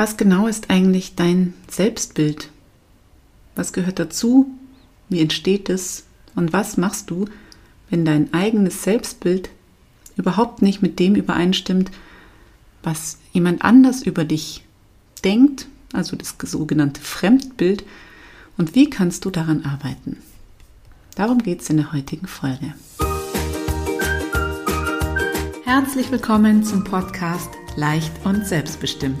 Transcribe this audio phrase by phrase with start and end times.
[0.00, 2.48] Was genau ist eigentlich dein Selbstbild?
[3.54, 4.50] Was gehört dazu?
[5.10, 6.04] Wie entsteht es?
[6.34, 7.26] Und was machst du,
[7.90, 9.50] wenn dein eigenes Selbstbild
[10.16, 11.90] überhaupt nicht mit dem übereinstimmt,
[12.82, 14.64] was jemand anders über dich
[15.22, 17.84] denkt, also das sogenannte Fremdbild,
[18.56, 20.16] und wie kannst du daran arbeiten?
[21.14, 22.72] Darum geht es in der heutigen Folge.
[25.64, 29.20] Herzlich willkommen zum Podcast Leicht und Selbstbestimmt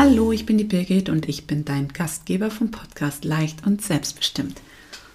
[0.00, 4.60] Hallo, ich bin die Birgit und ich bin dein Gastgeber vom Podcast Leicht und Selbstbestimmt.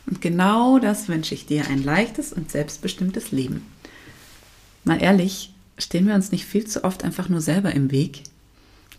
[0.07, 3.65] Und genau das wünsche ich dir, ein leichtes und selbstbestimmtes Leben.
[4.83, 8.23] Mal ehrlich, stehen wir uns nicht viel zu oft einfach nur selber im Weg?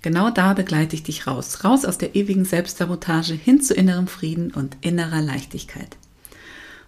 [0.01, 4.53] Genau da begleite ich dich raus, raus aus der ewigen Selbstsabotage hin zu innerem Frieden
[4.53, 5.99] und innerer Leichtigkeit.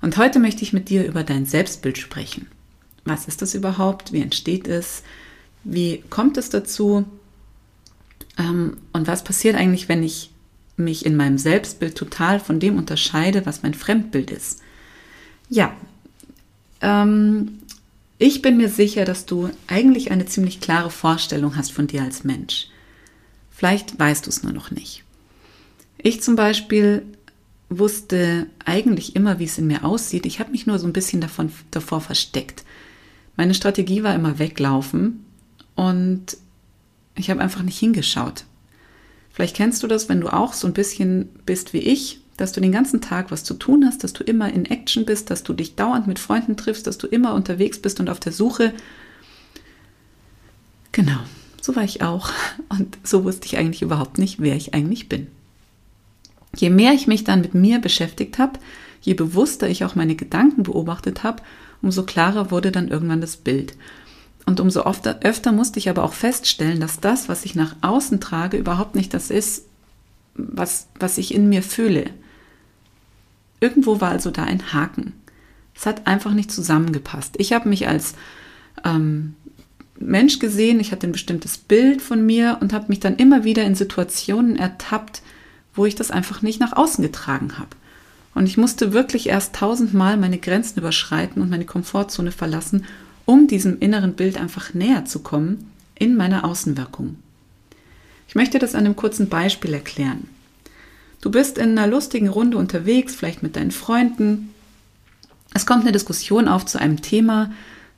[0.01, 2.47] Und heute möchte ich mit dir über dein Selbstbild sprechen.
[3.05, 4.15] Was ist das überhaupt?
[4.15, 5.03] Wie entsteht es?
[5.65, 7.05] Wie kommt es dazu?
[8.39, 10.31] Ähm, und was passiert eigentlich, wenn ich
[10.77, 14.61] mich in meinem Selbstbild total von dem unterscheide, was mein Fremdbild ist?
[15.49, 15.75] Ja,
[16.81, 17.59] ähm,
[18.19, 22.25] ich bin mir sicher, dass du eigentlich eine ziemlich klare Vorstellung hast von dir als
[22.25, 22.69] Mensch.
[23.51, 25.03] Vielleicht weißt du es nur noch nicht.
[25.99, 27.03] Ich zum Beispiel
[27.69, 30.27] wusste eigentlich immer, wie es in mir aussieht.
[30.27, 32.65] Ich habe mich nur so ein bisschen davon, davor versteckt.
[33.37, 35.25] Meine Strategie war immer weglaufen
[35.75, 36.37] und
[37.17, 38.45] ich habe einfach nicht hingeschaut.
[39.33, 42.61] Vielleicht kennst du das, wenn du auch so ein bisschen bist wie ich, dass du
[42.61, 45.53] den ganzen Tag was zu tun hast, dass du immer in Action bist, dass du
[45.53, 48.75] dich dauernd mit Freunden triffst, dass du immer unterwegs bist und auf der Suche.
[50.93, 51.19] Genau,
[51.61, 52.31] so war ich auch.
[52.69, 55.27] Und so wusste ich eigentlich überhaupt nicht, wer ich eigentlich bin.
[56.55, 58.59] Je mehr ich mich dann mit mir beschäftigt habe,
[59.03, 61.43] je bewusster ich auch meine Gedanken beobachtet habe,
[61.83, 63.75] umso klarer wurde dann irgendwann das Bild.
[64.47, 68.21] Und umso öfter, öfter musste ich aber auch feststellen, dass das, was ich nach außen
[68.21, 69.65] trage, überhaupt nicht das ist,
[70.35, 72.11] was, was ich in mir fühle.
[73.61, 75.15] Irgendwo war also da ein Haken.
[75.75, 77.35] Es hat einfach nicht zusammengepasst.
[77.39, 78.15] Ich habe mich als
[78.85, 79.35] ähm,
[79.99, 83.65] Mensch gesehen, ich hatte ein bestimmtes Bild von mir und habe mich dann immer wieder
[83.65, 85.23] in Situationen ertappt,
[85.75, 87.71] wo ich das einfach nicht nach außen getragen habe.
[88.35, 92.85] Und ich musste wirklich erst tausendmal meine Grenzen überschreiten und meine Komfortzone verlassen,
[93.27, 97.17] um diesem inneren Bild einfach näher zu kommen in meiner Außenwirkung.
[98.29, 100.29] Ich möchte das an einem kurzen Beispiel erklären.
[101.21, 104.55] Du bist in einer lustigen Runde unterwegs, vielleicht mit deinen Freunden.
[105.53, 107.53] Es kommt eine Diskussion auf zu einem Thema,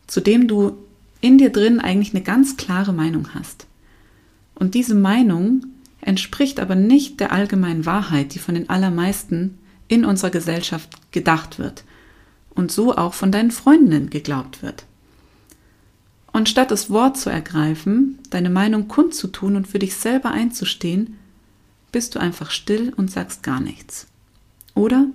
[0.07, 0.77] zu dem du
[1.21, 3.67] in dir drin eigentlich eine ganz klare Meinung hast.
[4.55, 5.67] Und diese Meinung
[6.01, 9.59] entspricht aber nicht der allgemeinen Wahrheit, die von den allermeisten
[9.89, 11.85] in unserer Gesellschaft gedacht wird
[12.55, 14.85] und so auch von deinen Freundinnen geglaubt wird.
[16.39, 21.17] Und statt das Wort zu ergreifen, deine Meinung kundzutun und für dich selber einzustehen,
[21.91, 24.07] bist du einfach still und sagst gar nichts.
[24.77, 25.07] Oder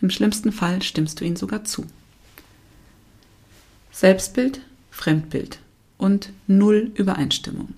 [0.00, 1.84] im schlimmsten Fall stimmst du ihnen sogar zu.
[3.92, 5.58] Selbstbild, Fremdbild
[5.98, 7.74] und null Übereinstimmung.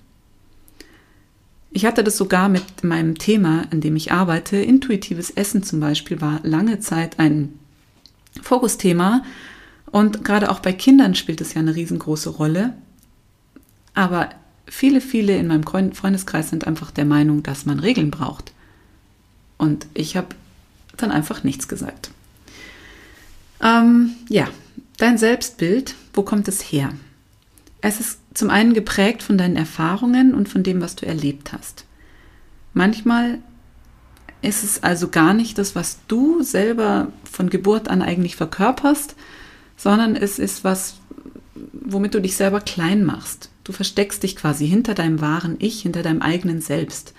[1.72, 4.58] Ich hatte das sogar mit meinem Thema, in dem ich arbeite.
[4.58, 7.58] Intuitives Essen zum Beispiel war lange Zeit ein
[8.40, 9.24] Fokusthema,
[9.90, 12.74] und gerade auch bei Kindern spielt es ja eine riesengroße Rolle.
[13.94, 14.30] Aber
[14.66, 18.52] viele, viele in meinem Freundeskreis sind einfach der Meinung, dass man Regeln braucht.
[19.58, 20.28] Und ich habe
[20.96, 22.10] dann einfach nichts gesagt.
[23.62, 24.48] Ähm, ja,
[24.96, 26.92] dein Selbstbild, wo kommt es her?
[27.80, 31.84] Es ist zum einen geprägt von deinen Erfahrungen und von dem, was du erlebt hast.
[32.74, 33.38] Manchmal
[34.40, 39.14] ist es also gar nicht das, was du selber von Geburt an eigentlich verkörperst,
[39.76, 40.96] sondern es ist was,
[41.72, 43.50] womit du dich selber klein machst.
[43.64, 47.14] Du versteckst dich quasi hinter deinem wahren Ich, hinter deinem eigenen Selbst.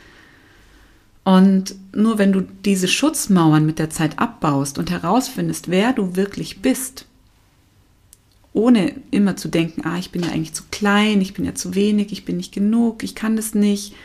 [1.24, 6.62] Und nur wenn du diese Schutzmauern mit der Zeit abbaust und herausfindest, wer du wirklich
[6.62, 7.06] bist,
[8.52, 11.76] ohne immer zu denken, ah, ich bin ja eigentlich zu klein, ich bin ja zu
[11.76, 13.96] wenig, ich bin nicht genug, ich kann das nicht.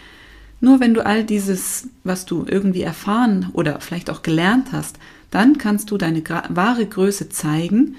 [0.61, 4.99] Nur wenn du all dieses, was du irgendwie erfahren oder vielleicht auch gelernt hast,
[5.31, 7.96] dann kannst du deine wahre Größe zeigen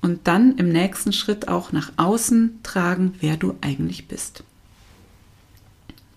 [0.00, 4.44] und dann im nächsten Schritt auch nach außen tragen, wer du eigentlich bist.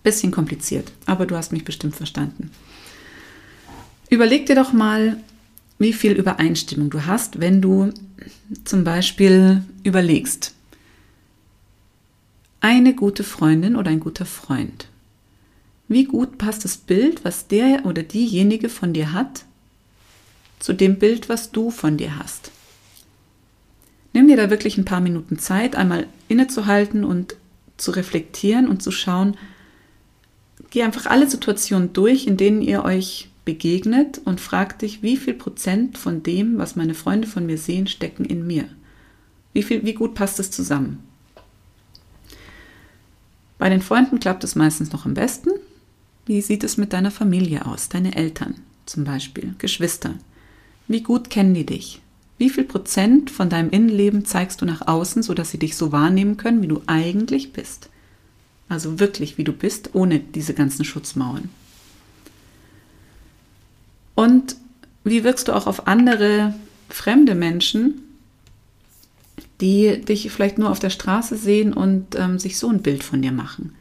[0.02, 2.50] Bisschen kompliziert, aber du hast mich bestimmt verstanden.
[4.10, 5.16] Überleg dir doch mal,
[5.78, 7.92] wie viel Übereinstimmung du hast, wenn du
[8.64, 10.54] zum Beispiel überlegst,
[12.60, 14.86] eine gute Freundin oder ein guter Freund.
[15.88, 19.44] Wie gut passt das Bild, was der oder diejenige von dir hat,
[20.58, 22.52] zu dem Bild, was du von dir hast?
[24.12, 27.36] Nimm dir da wirklich ein paar Minuten Zeit, einmal innezuhalten und
[27.76, 29.36] zu reflektieren und zu schauen,
[30.70, 35.34] geh einfach alle Situationen durch, in denen ihr euch begegnet und frag dich, wie viel
[35.34, 38.68] Prozent von dem, was meine Freunde von mir sehen, stecken in mir.
[39.52, 41.02] Wie, viel, wie gut passt es zusammen?
[43.58, 45.50] Bei den Freunden klappt es meistens noch am besten.
[46.26, 47.88] Wie sieht es mit deiner Familie aus?
[47.88, 48.56] Deine Eltern
[48.86, 50.14] zum Beispiel, Geschwister.
[50.88, 52.01] Wie gut kennen die dich?
[52.42, 56.38] Wie viel Prozent von deinem Innenleben zeigst du nach außen, sodass sie dich so wahrnehmen
[56.38, 57.88] können, wie du eigentlich bist?
[58.68, 61.50] Also wirklich, wie du bist, ohne diese ganzen Schutzmauern.
[64.16, 64.56] Und
[65.04, 66.52] wie wirkst du auch auf andere
[66.88, 68.02] fremde Menschen,
[69.60, 73.22] die dich vielleicht nur auf der Straße sehen und ähm, sich so ein Bild von
[73.22, 73.76] dir machen?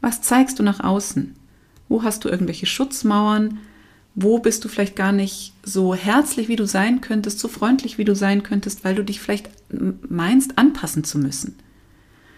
[0.00, 1.36] Was zeigst du nach außen?
[1.90, 3.58] Wo hast du irgendwelche Schutzmauern?
[4.18, 8.04] Wo bist du vielleicht gar nicht so herzlich, wie du sein könntest, so freundlich, wie
[8.06, 9.50] du sein könntest, weil du dich vielleicht
[10.08, 11.54] meinst, anpassen zu müssen?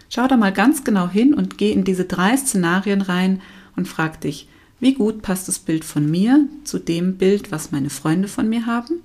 [0.09, 3.41] Schau da mal ganz genau hin und geh in diese drei Szenarien rein
[3.77, 4.49] und frag dich,
[4.81, 8.65] wie gut passt das Bild von mir zu dem Bild, was meine Freunde von mir
[8.65, 9.01] haben?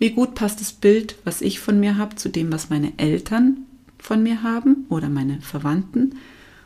[0.00, 3.58] Wie gut passt das Bild, was ich von mir habe, zu dem, was meine Eltern
[3.98, 6.16] von mir haben oder meine Verwandten?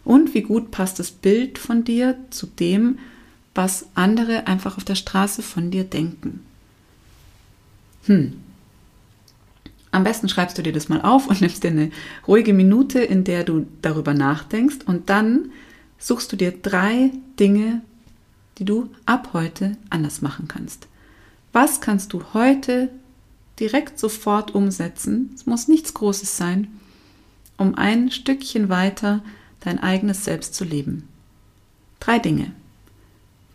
[0.02, 2.98] Und wie gut passt das Bild von dir zu dem,
[3.56, 6.44] was andere einfach auf der Straße von dir denken?
[8.04, 8.34] Hm.
[9.90, 11.90] Am besten schreibst du dir das mal auf und nimmst dir eine
[12.28, 15.50] ruhige Minute, in der du darüber nachdenkst und dann
[15.98, 17.80] suchst du dir drei Dinge,
[18.58, 20.86] die du ab heute anders machen kannst.
[21.52, 22.90] Was kannst du heute
[23.58, 25.30] direkt sofort umsetzen?
[25.34, 26.68] Es muss nichts Großes sein,
[27.56, 29.22] um ein Stückchen weiter
[29.60, 31.08] dein eigenes Selbst zu leben.
[32.00, 32.52] Drei Dinge.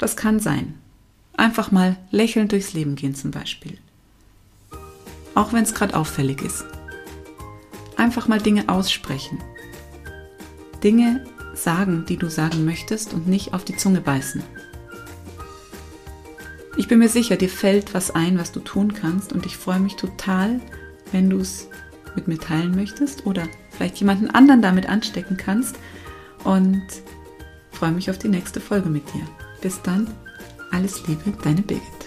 [0.01, 0.73] Das kann sein.
[1.37, 3.77] Einfach mal lächelnd durchs Leben gehen zum Beispiel.
[5.35, 6.65] Auch wenn es gerade auffällig ist.
[7.97, 9.37] Einfach mal Dinge aussprechen.
[10.83, 14.41] Dinge sagen, die du sagen möchtest und nicht auf die Zunge beißen.
[16.77, 19.79] Ich bin mir sicher, dir fällt was ein, was du tun kannst und ich freue
[19.79, 20.61] mich total,
[21.11, 21.67] wenn du es
[22.15, 25.75] mit mir teilen möchtest oder vielleicht jemanden anderen damit anstecken kannst
[26.43, 26.81] und
[27.69, 29.27] freue mich auf die nächste Folge mit dir.
[29.61, 30.07] Bis dann,
[30.71, 32.00] alles Liebe, deine Birgit.